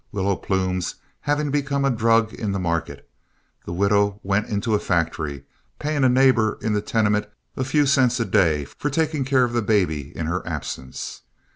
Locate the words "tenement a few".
6.81-7.85